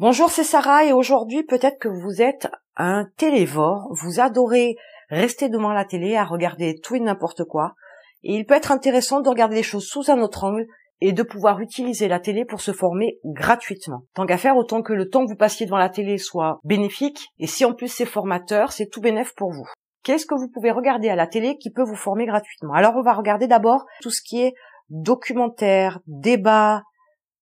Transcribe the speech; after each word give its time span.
Bonjour, 0.00 0.30
c'est 0.30 0.44
Sarah 0.44 0.86
et 0.86 0.94
aujourd'hui 0.94 1.42
peut-être 1.42 1.78
que 1.78 1.90
vous 1.90 2.22
êtes 2.22 2.48
un 2.74 3.04
télévore, 3.18 3.86
vous 3.90 4.18
adorez 4.18 4.76
rester 5.10 5.50
devant 5.50 5.74
la 5.74 5.84
télé 5.84 6.16
à 6.16 6.24
regarder 6.24 6.80
tout 6.82 6.94
et 6.94 7.00
n'importe 7.00 7.44
quoi 7.44 7.74
et 8.22 8.32
il 8.32 8.46
peut 8.46 8.54
être 8.54 8.72
intéressant 8.72 9.20
de 9.20 9.28
regarder 9.28 9.56
les 9.56 9.62
choses 9.62 9.86
sous 9.86 10.10
un 10.10 10.22
autre 10.22 10.44
angle 10.44 10.64
et 11.02 11.12
de 11.12 11.22
pouvoir 11.22 11.60
utiliser 11.60 12.08
la 12.08 12.18
télé 12.18 12.46
pour 12.46 12.62
se 12.62 12.72
former 12.72 13.18
gratuitement. 13.26 14.04
Tant 14.14 14.24
qu'à 14.24 14.38
faire, 14.38 14.56
autant 14.56 14.80
que 14.80 14.94
le 14.94 15.10
temps 15.10 15.26
que 15.26 15.32
vous 15.32 15.36
passiez 15.36 15.66
devant 15.66 15.76
la 15.76 15.90
télé 15.90 16.16
soit 16.16 16.60
bénéfique 16.64 17.28
et 17.38 17.46
si 17.46 17.66
en 17.66 17.74
plus 17.74 17.88
c'est 17.88 18.06
formateur, 18.06 18.72
c'est 18.72 18.86
tout 18.86 19.02
bénéf 19.02 19.34
pour 19.36 19.52
vous. 19.52 19.66
Qu'est-ce 20.02 20.24
que 20.24 20.34
vous 20.34 20.48
pouvez 20.48 20.70
regarder 20.70 21.10
à 21.10 21.14
la 21.14 21.26
télé 21.26 21.58
qui 21.58 21.70
peut 21.70 21.84
vous 21.84 21.94
former 21.94 22.24
gratuitement? 22.24 22.72
Alors 22.72 22.96
on 22.96 23.02
va 23.02 23.12
regarder 23.12 23.48
d'abord 23.48 23.84
tout 24.00 24.10
ce 24.10 24.22
qui 24.22 24.40
est 24.40 24.54
documentaire, 24.88 26.00
débat, 26.06 26.84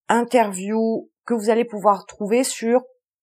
interview, 0.08 1.08
que 1.28 1.34
vous 1.34 1.50
allez 1.50 1.66
pouvoir 1.66 2.06
trouver 2.06 2.42
sur 2.42 2.80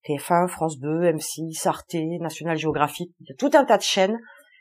TF1, 0.08 0.46
France 0.46 0.78
2, 0.78 1.10
M6, 1.10 1.66
Arte, 1.66 1.96
National 2.20 2.56
Geographic, 2.56 3.10
il 3.18 3.26
y 3.28 3.32
a 3.32 3.36
tout 3.36 3.50
un 3.58 3.64
tas 3.64 3.78
de 3.78 3.82
chaînes 3.82 4.16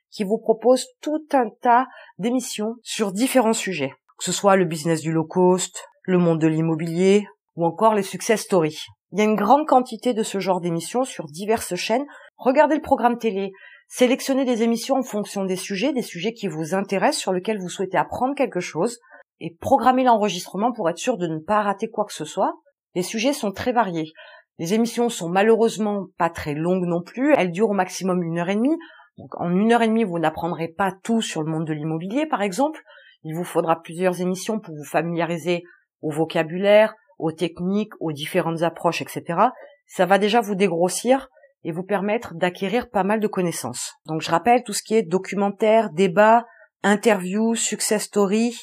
qui 0.09 0.23
vous 0.23 0.39
proposent 0.39 0.87
tout 0.99 1.23
un 1.31 1.49
tas 1.61 1.85
d'émissions 2.17 2.73
sur 2.81 3.11
différents 3.11 3.53
sujets, 3.53 3.93
que 4.17 4.23
ce 4.23 4.31
soit 4.31 4.55
le 4.55 4.65
business 4.65 5.01
du 5.01 5.11
low 5.11 5.25
cost, 5.25 5.85
le 6.01 6.17
monde 6.17 6.41
de 6.41 6.47
l'immobilier 6.47 7.27
ou 7.55 7.67
encore 7.67 7.93
les 7.93 8.01
success 8.01 8.41
stories. 8.41 8.79
Il 9.11 9.19
y 9.19 9.21
a 9.21 9.25
une 9.25 9.35
grande 9.35 9.67
quantité 9.67 10.15
de 10.15 10.23
ce 10.23 10.39
genre 10.39 10.59
d'émissions 10.59 11.03
sur 11.03 11.25
diverses 11.25 11.75
chaînes. 11.75 12.05
Regardez 12.37 12.73
le 12.73 12.81
programme 12.81 13.19
télé, 13.19 13.51
sélectionnez 13.87 14.45
des 14.45 14.63
émissions 14.63 14.95
en 14.95 15.03
fonction 15.03 15.45
des 15.45 15.55
sujets, 15.55 15.93
des 15.93 16.01
sujets 16.01 16.33
qui 16.33 16.47
vous 16.47 16.73
intéressent, 16.73 17.21
sur 17.21 17.31
lesquels 17.31 17.59
vous 17.59 17.69
souhaitez 17.69 17.97
apprendre 17.97 18.33
quelque 18.33 18.59
chose, 18.59 18.97
et 19.39 19.55
programmez 19.61 20.03
l'enregistrement 20.03 20.71
pour 20.71 20.89
être 20.89 20.97
sûr 20.97 21.17
de 21.17 21.27
ne 21.27 21.37
pas 21.37 21.61
rater 21.61 21.91
quoi 21.91 22.05
que 22.05 22.13
ce 22.13 22.25
soit. 22.25 22.55
Les 22.95 23.03
sujets 23.03 23.33
sont 23.33 23.51
très 23.51 23.71
variés. 23.71 24.13
Les 24.57 24.73
émissions 24.73 25.09
sont 25.09 25.29
malheureusement 25.29 26.07
pas 26.17 26.29
très 26.29 26.53
longues 26.53 26.85
non 26.85 27.01
plus. 27.01 27.33
Elles 27.37 27.51
durent 27.51 27.71
au 27.71 27.73
maximum 27.73 28.23
une 28.23 28.39
heure 28.39 28.49
et 28.49 28.55
demie. 28.55 28.77
Donc 29.17 29.39
en 29.39 29.49
une 29.51 29.71
heure 29.71 29.81
et 29.81 29.87
demie, 29.87 30.03
vous 30.03 30.19
n'apprendrez 30.19 30.69
pas 30.69 30.93
tout 31.03 31.21
sur 31.21 31.43
le 31.43 31.51
monde 31.51 31.67
de 31.67 31.73
l'immobilier, 31.73 32.25
par 32.25 32.41
exemple. 32.41 32.81
Il 33.23 33.35
vous 33.35 33.43
faudra 33.43 33.81
plusieurs 33.81 34.21
émissions 34.21 34.59
pour 34.59 34.75
vous 34.75 34.83
familiariser 34.83 35.63
au 36.01 36.11
vocabulaire, 36.11 36.93
aux 37.17 37.31
techniques, 37.31 37.93
aux 37.99 38.11
différentes 38.11 38.61
approches, 38.61 39.01
etc. 39.01 39.39
Ça 39.87 40.05
va 40.05 40.17
déjà 40.17 40.41
vous 40.41 40.55
dégrossir 40.55 41.29
et 41.63 41.71
vous 41.71 41.83
permettre 41.83 42.35
d'acquérir 42.35 42.89
pas 42.89 43.03
mal 43.03 43.19
de 43.19 43.27
connaissances. 43.27 43.93
Donc 44.05 44.21
je 44.21 44.29
rappelle 44.29 44.63
tout 44.63 44.73
ce 44.73 44.83
qui 44.83 44.95
est 44.95 45.03
documentaire, 45.03 45.89
débat, 45.91 46.45
interview, 46.83 47.55
success 47.55 48.03
story, 48.03 48.55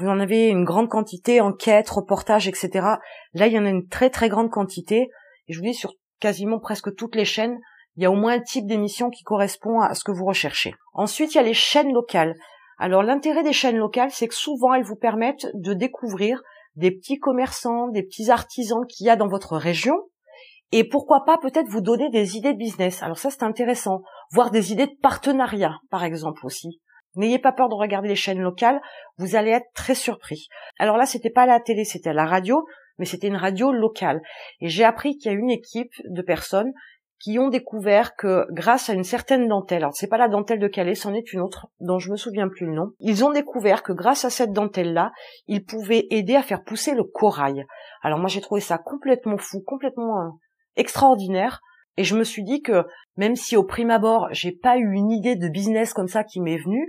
vous 0.00 0.08
en 0.08 0.20
avez 0.20 0.48
une 0.48 0.64
grande 0.64 0.88
quantité, 0.88 1.40
enquêtes, 1.40 1.90
reportages, 1.90 2.48
etc. 2.48 2.70
Là, 3.34 3.46
il 3.46 3.52
y 3.52 3.58
en 3.58 3.66
a 3.66 3.70
une 3.70 3.86
très 3.86 4.10
très 4.10 4.28
grande 4.28 4.50
quantité. 4.50 5.08
Et 5.46 5.52
je 5.52 5.58
vous 5.58 5.64
dis, 5.64 5.74
sur 5.74 5.92
quasiment 6.20 6.58
presque 6.58 6.94
toutes 6.96 7.16
les 7.16 7.24
chaînes, 7.24 7.58
il 7.96 8.02
y 8.02 8.06
a 8.06 8.10
au 8.10 8.14
moins 8.14 8.34
un 8.34 8.40
type 8.40 8.66
d'émission 8.66 9.10
qui 9.10 9.22
correspond 9.24 9.80
à 9.80 9.94
ce 9.94 10.04
que 10.04 10.12
vous 10.12 10.24
recherchez. 10.24 10.74
Ensuite, 10.94 11.34
il 11.34 11.38
y 11.38 11.40
a 11.40 11.44
les 11.44 11.54
chaînes 11.54 11.92
locales. 11.92 12.34
Alors 12.78 13.02
l'intérêt 13.02 13.42
des 13.42 13.52
chaînes 13.52 13.76
locales, 13.76 14.10
c'est 14.10 14.28
que 14.28 14.34
souvent 14.34 14.72
elles 14.72 14.84
vous 14.84 14.96
permettent 14.96 15.48
de 15.54 15.74
découvrir 15.74 16.40
des 16.76 16.90
petits 16.90 17.18
commerçants, 17.18 17.88
des 17.88 18.02
petits 18.02 18.30
artisans 18.30 18.86
qu'il 18.88 19.06
y 19.06 19.10
a 19.10 19.16
dans 19.16 19.28
votre 19.28 19.56
région, 19.56 19.96
et 20.72 20.84
pourquoi 20.84 21.24
pas 21.26 21.36
peut-être 21.36 21.68
vous 21.68 21.82
donner 21.82 22.08
des 22.08 22.36
idées 22.36 22.54
de 22.54 22.58
business. 22.58 23.02
Alors 23.02 23.18
ça 23.18 23.30
c'est 23.30 23.42
intéressant, 23.42 24.02
voir 24.32 24.50
des 24.50 24.72
idées 24.72 24.86
de 24.86 24.96
partenariat 25.02 25.76
par 25.90 26.04
exemple 26.04 26.46
aussi. 26.46 26.80
N'ayez 27.16 27.38
pas 27.38 27.52
peur 27.52 27.68
de 27.68 27.74
regarder 27.74 28.08
les 28.08 28.16
chaînes 28.16 28.40
locales, 28.40 28.80
vous 29.18 29.36
allez 29.36 29.50
être 29.50 29.70
très 29.74 29.94
surpris. 29.94 30.48
Alors 30.78 30.96
là, 30.96 31.06
c'était 31.06 31.30
pas 31.30 31.46
la 31.46 31.60
télé, 31.60 31.84
c'était 31.84 32.12
la 32.12 32.26
radio, 32.26 32.64
mais 32.98 33.04
c'était 33.04 33.28
une 33.28 33.36
radio 33.36 33.72
locale. 33.72 34.20
Et 34.60 34.68
j'ai 34.68 34.84
appris 34.84 35.16
qu'il 35.16 35.32
y 35.32 35.34
a 35.34 35.38
une 35.38 35.50
équipe 35.50 35.92
de 36.04 36.22
personnes 36.22 36.72
qui 37.20 37.38
ont 37.38 37.48
découvert 37.48 38.16
que 38.16 38.46
grâce 38.50 38.88
à 38.88 38.94
une 38.94 39.04
certaine 39.04 39.46
dentelle, 39.46 39.82
alors 39.82 39.94
c'est 39.94 40.08
pas 40.08 40.16
la 40.16 40.28
dentelle 40.28 40.58
de 40.58 40.68
Calais, 40.68 40.94
c'en 40.94 41.12
est 41.12 41.32
une 41.32 41.40
autre 41.40 41.66
dont 41.78 41.98
je 41.98 42.10
me 42.10 42.16
souviens 42.16 42.48
plus 42.48 42.66
le 42.66 42.72
nom, 42.72 42.92
ils 42.98 43.24
ont 43.24 43.30
découvert 43.30 43.82
que 43.82 43.92
grâce 43.92 44.24
à 44.24 44.30
cette 44.30 44.52
dentelle-là, 44.52 45.12
ils 45.46 45.64
pouvaient 45.64 46.06
aider 46.10 46.34
à 46.34 46.42
faire 46.42 46.64
pousser 46.64 46.94
le 46.94 47.04
corail. 47.04 47.66
Alors 48.02 48.18
moi 48.18 48.28
j'ai 48.28 48.40
trouvé 48.40 48.62
ça 48.62 48.78
complètement 48.78 49.36
fou, 49.36 49.62
complètement 49.66 50.18
euh, 50.18 50.30
extraordinaire, 50.76 51.60
et 51.96 52.04
je 52.04 52.16
me 52.16 52.24
suis 52.24 52.44
dit 52.44 52.62
que 52.62 52.84
même 53.16 53.36
si 53.36 53.56
au 53.56 53.64
prime 53.64 53.90
abord 53.90 54.28
j'ai 54.30 54.52
pas 54.52 54.78
eu 54.78 54.92
une 54.92 55.10
idée 55.10 55.36
de 55.36 55.48
business 55.48 55.92
comme 55.92 56.08
ça 56.08 56.24
qui 56.24 56.40
m'est 56.40 56.58
venue, 56.58 56.88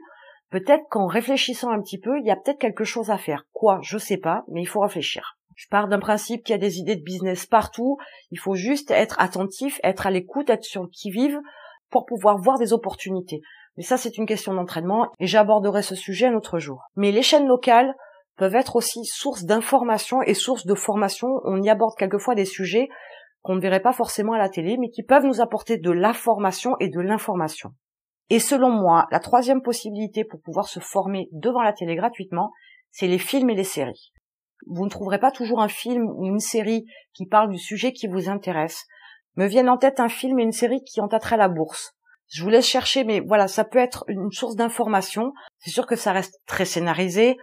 peut-être 0.52 0.84
qu'en 0.90 1.08
réfléchissant 1.08 1.72
un 1.72 1.82
petit 1.82 2.00
peu, 2.00 2.20
il 2.20 2.26
y 2.26 2.32
a 2.32 2.36
peut-être 2.36 2.60
quelque 2.60 2.84
chose 2.84 3.10
à 3.10 3.18
faire. 3.18 3.46
Quoi, 3.54 3.80
je 3.82 3.98
sais 3.98 4.18
pas, 4.18 4.44
mais 4.50 4.62
il 4.62 4.68
faut 4.68 4.82
réfléchir. 4.82 5.38
Je 5.56 5.68
pars 5.70 5.88
d'un 5.88 6.00
principe 6.00 6.44
qu'il 6.44 6.54
y 6.54 6.56
a 6.56 6.62
des 6.62 6.80
idées 6.80 6.96
de 6.96 7.04
business 7.04 7.46
partout. 7.46 7.98
Il 8.32 8.40
faut 8.40 8.56
juste 8.56 8.92
être 8.92 9.20
attentif, 9.20 9.80
être 9.84 10.08
à 10.08 10.12
l'écoute, 10.12 10.50
être 10.50 10.64
sur 10.64 10.84
le 10.84 10.90
qui-vive 10.90 11.40
pour 11.90 12.06
pouvoir 12.06 12.38
voir 12.38 12.58
des 12.58 12.74
opportunités. 12.74 13.42
Mais 13.78 13.84
ça, 13.84 13.98
c'est 13.98 14.18
une 14.18 14.26
question 14.26 14.54
d'entraînement 14.54 15.12
et 15.20 15.28
j'aborderai 15.28 15.82
ce 15.82 15.96
sujet 15.96 16.28
un 16.28 16.36
autre 16.36 16.60
jour. 16.60 16.84
Mais 16.96 17.12
les 17.12 17.22
chaînes 17.22 17.48
locales 17.48 17.94
peuvent 18.38 18.56
être 18.56 18.76
aussi 18.76 19.06
source 19.06 19.44
d'information 19.44 20.22
et 20.24 20.34
source 20.34 20.66
de 20.66 20.74
formation. 20.74 21.28
On 21.44 21.62
y 21.62 21.70
aborde 21.70 21.96
quelquefois 21.98 22.36
des 22.36 22.46
sujets 22.46 22.90
qu'on 23.42 23.56
ne 23.56 23.62
verrait 23.62 23.82
pas 23.82 23.94
forcément 23.94 24.34
à 24.34 24.38
la 24.38 24.50
télé, 24.50 24.78
mais 24.78 24.90
qui 24.90 25.04
peuvent 25.04 25.26
nous 25.26 25.42
apporter 25.42 25.78
de 25.78 25.92
la 25.92 26.14
formation 26.14 26.76
et 26.80 26.90
de 26.90 27.00
l'information. 27.00 27.72
Et 28.30 28.40
selon 28.40 28.70
moi, 28.70 29.08
la 29.12 29.20
troisième 29.20 29.62
possibilité 29.62 30.24
pour 30.24 30.42
pouvoir 30.42 30.68
se 30.68 30.80
former 30.80 31.28
devant 31.32 31.62
la 31.62 31.74
télé 31.74 31.96
gratuitement, 31.96 32.52
c'est 32.92 33.08
les 33.08 33.18
films 33.18 33.50
et 33.50 33.56
les 33.56 33.64
séries. 33.64 34.14
Vous 34.68 34.86
ne 34.86 34.90
trouverez 34.90 35.20
pas 35.20 35.32
toujours 35.32 35.62
un 35.62 35.68
film 35.68 36.08
ou 36.16 36.26
une 36.26 36.40
série 36.40 36.86
qui 37.14 37.26
parle 37.26 37.50
du 37.50 37.58
sujet 37.58 37.94
qui 37.94 38.08
vous 38.08 38.30
intéresse. 38.30 38.86
Me 39.36 39.48
viennent 39.48 39.70
en 39.70 39.78
tête 39.78 40.00
un 40.00 40.10
film 40.10 40.40
et 40.40 40.44
une 40.44 40.52
série 40.52 40.84
qui 40.84 41.02
ont 41.02 41.10
la 41.10 41.48
bourse. 41.50 41.94
Je 42.30 42.44
vous 42.44 42.50
laisse 42.50 42.68
chercher, 42.68 43.04
mais 43.04 43.20
voilà, 43.20 43.48
ça 43.48 43.66
peut 43.66 43.80
être 43.80 44.06
une 44.08 44.32
source 44.32 44.56
d'information. 44.56 45.34
C'est 45.60 45.72
sûr 45.72 45.86
que 45.86 45.96
ça 45.96 46.14
reste 46.14 46.40
très 46.46 46.66
scénarisé, 46.66 47.38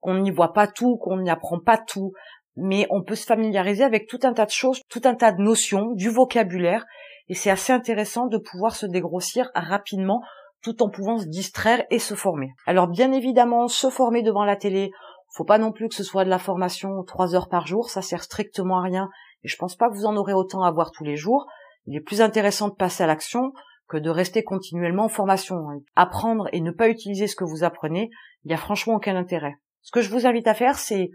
qu'on 0.00 0.18
n'y 0.18 0.30
voit 0.30 0.52
pas 0.52 0.68
tout, 0.68 0.96
qu'on 0.98 1.18
n'y 1.20 1.30
apprend 1.30 1.58
pas 1.58 1.78
tout, 1.78 2.12
mais 2.58 2.86
on 2.90 3.02
peut 3.02 3.14
se 3.14 3.24
familiariser 3.24 3.84
avec 3.84 4.08
tout 4.08 4.18
un 4.24 4.32
tas 4.32 4.46
de 4.46 4.50
choses, 4.50 4.82
tout 4.88 5.02
un 5.04 5.14
tas 5.14 5.32
de 5.32 5.40
notions, 5.40 5.92
du 5.92 6.10
vocabulaire, 6.10 6.84
et 7.28 7.34
c'est 7.34 7.50
assez 7.50 7.72
intéressant 7.72 8.26
de 8.26 8.38
pouvoir 8.38 8.74
se 8.74 8.86
dégrossir 8.86 9.50
rapidement 9.54 10.22
tout 10.62 10.82
en 10.82 10.90
pouvant 10.90 11.18
se 11.18 11.26
distraire 11.26 11.84
et 11.90 11.98
se 11.98 12.14
former. 12.14 12.50
Alors 12.66 12.88
bien 12.88 13.12
évidemment, 13.12 13.68
se 13.68 13.90
former 13.90 14.22
devant 14.22 14.44
la 14.44 14.56
télé, 14.56 14.90
faut 15.34 15.44
pas 15.44 15.58
non 15.58 15.72
plus 15.72 15.88
que 15.88 15.94
ce 15.94 16.02
soit 16.02 16.24
de 16.24 16.30
la 16.30 16.38
formation 16.38 17.02
trois 17.04 17.34
heures 17.34 17.48
par 17.48 17.66
jour, 17.66 17.90
ça 17.90 18.02
sert 18.02 18.24
strictement 18.24 18.78
à 18.78 18.82
rien, 18.82 19.08
et 19.44 19.48
je 19.48 19.56
pense 19.56 19.76
pas 19.76 19.88
que 19.88 19.94
vous 19.94 20.06
en 20.06 20.16
aurez 20.16 20.32
autant 20.32 20.62
à 20.62 20.70
voir 20.70 20.90
tous 20.90 21.04
les 21.04 21.16
jours. 21.16 21.46
Il 21.86 21.96
est 21.96 22.00
plus 22.00 22.20
intéressant 22.20 22.68
de 22.68 22.74
passer 22.74 23.04
à 23.04 23.06
l'action 23.06 23.52
que 23.88 23.96
de 23.96 24.10
rester 24.10 24.42
continuellement 24.42 25.04
en 25.04 25.08
formation. 25.08 25.56
Apprendre 25.96 26.48
et 26.52 26.60
ne 26.60 26.70
pas 26.70 26.88
utiliser 26.88 27.26
ce 27.26 27.36
que 27.36 27.44
vous 27.44 27.64
apprenez, 27.64 28.10
il 28.44 28.48
n'y 28.48 28.54
a 28.54 28.58
franchement 28.58 28.94
aucun 28.94 29.16
intérêt. 29.16 29.54
Ce 29.82 29.92
que 29.92 30.02
je 30.02 30.10
vous 30.10 30.26
invite 30.26 30.48
à 30.48 30.54
faire, 30.54 30.78
c'est 30.78 31.10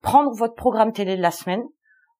prendre 0.00 0.32
votre 0.34 0.54
programme 0.54 0.92
télé 0.92 1.16
de 1.16 1.22
la 1.22 1.30
semaine, 1.30 1.64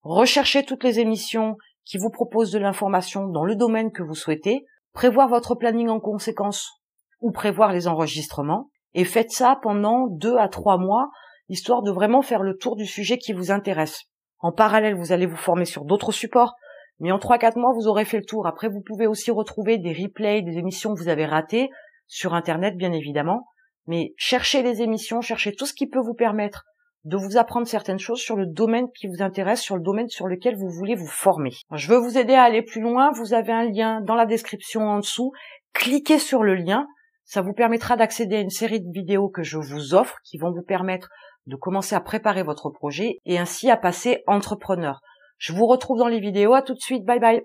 rechercher 0.02 0.64
toutes 0.64 0.84
les 0.84 1.00
émissions 1.00 1.56
qui 1.84 1.98
vous 1.98 2.10
propose 2.10 2.50
de 2.50 2.58
l'information 2.58 3.26
dans 3.26 3.44
le 3.44 3.56
domaine 3.56 3.92
que 3.92 4.02
vous 4.02 4.14
souhaitez, 4.14 4.66
prévoir 4.92 5.28
votre 5.28 5.54
planning 5.54 5.88
en 5.88 6.00
conséquence 6.00 6.82
ou 7.20 7.30
prévoir 7.30 7.72
les 7.72 7.88
enregistrements, 7.88 8.70
et 8.94 9.04
faites 9.04 9.30
ça 9.30 9.58
pendant 9.62 10.06
deux 10.06 10.36
à 10.36 10.48
trois 10.48 10.78
mois, 10.78 11.10
histoire 11.48 11.82
de 11.82 11.90
vraiment 11.90 12.22
faire 12.22 12.42
le 12.42 12.56
tour 12.56 12.76
du 12.76 12.86
sujet 12.86 13.18
qui 13.18 13.32
vous 13.32 13.50
intéresse. 13.50 14.04
En 14.40 14.52
parallèle, 14.52 14.94
vous 14.94 15.12
allez 15.12 15.26
vous 15.26 15.36
former 15.36 15.64
sur 15.64 15.84
d'autres 15.84 16.12
supports, 16.12 16.54
mais 17.00 17.12
en 17.12 17.18
trois, 17.18 17.38
quatre 17.38 17.58
mois, 17.58 17.72
vous 17.72 17.86
aurez 17.86 18.04
fait 18.04 18.18
le 18.18 18.24
tour. 18.24 18.46
Après, 18.46 18.68
vous 18.68 18.80
pouvez 18.80 19.06
aussi 19.06 19.30
retrouver 19.30 19.78
des 19.78 19.92
replays 19.92 20.42
des 20.42 20.58
émissions 20.58 20.94
que 20.94 21.00
vous 21.00 21.08
avez 21.08 21.26
ratées, 21.26 21.70
sur 22.06 22.34
Internet, 22.34 22.76
bien 22.76 22.92
évidemment. 22.92 23.46
Mais 23.86 24.14
cherchez 24.16 24.62
les 24.62 24.82
émissions, 24.82 25.20
cherchez 25.20 25.54
tout 25.54 25.66
ce 25.66 25.74
qui 25.74 25.86
peut 25.86 26.00
vous 26.00 26.14
permettre 26.14 26.64
de 27.08 27.16
vous 27.16 27.38
apprendre 27.38 27.66
certaines 27.66 27.98
choses 27.98 28.20
sur 28.20 28.36
le 28.36 28.44
domaine 28.44 28.88
qui 28.94 29.06
vous 29.06 29.22
intéresse, 29.22 29.62
sur 29.62 29.76
le 29.76 29.82
domaine 29.82 30.08
sur 30.08 30.26
lequel 30.26 30.56
vous 30.56 30.68
voulez 30.68 30.94
vous 30.94 31.06
former. 31.06 31.52
Je 31.72 31.88
veux 31.88 31.98
vous 31.98 32.18
aider 32.18 32.34
à 32.34 32.42
aller 32.42 32.60
plus 32.60 32.82
loin. 32.82 33.10
Vous 33.12 33.32
avez 33.32 33.52
un 33.52 33.64
lien 33.64 34.02
dans 34.02 34.14
la 34.14 34.26
description 34.26 34.82
en 34.82 34.98
dessous. 34.98 35.32
Cliquez 35.72 36.18
sur 36.18 36.42
le 36.42 36.54
lien. 36.54 36.86
Ça 37.24 37.40
vous 37.40 37.54
permettra 37.54 37.96
d'accéder 37.96 38.36
à 38.36 38.40
une 38.40 38.50
série 38.50 38.80
de 38.80 38.92
vidéos 38.92 39.30
que 39.30 39.42
je 39.42 39.56
vous 39.56 39.94
offre 39.94 40.16
qui 40.22 40.36
vont 40.36 40.52
vous 40.52 40.62
permettre 40.62 41.08
de 41.46 41.56
commencer 41.56 41.94
à 41.94 42.00
préparer 42.00 42.42
votre 42.42 42.68
projet 42.68 43.16
et 43.24 43.38
ainsi 43.38 43.70
à 43.70 43.78
passer 43.78 44.22
entrepreneur. 44.26 45.00
Je 45.38 45.54
vous 45.54 45.66
retrouve 45.66 45.98
dans 45.98 46.08
les 46.08 46.20
vidéos. 46.20 46.52
À 46.52 46.60
tout 46.60 46.74
de 46.74 46.80
suite. 46.80 47.06
Bye 47.06 47.20
bye. 47.20 47.42